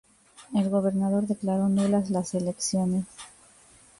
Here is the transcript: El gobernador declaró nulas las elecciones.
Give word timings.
El 0.55 0.67
gobernador 0.71 1.27
declaró 1.27 1.69
nulas 1.69 2.09
las 2.09 2.33
elecciones. 2.33 3.05